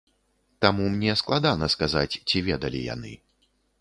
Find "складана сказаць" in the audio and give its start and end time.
1.21-2.19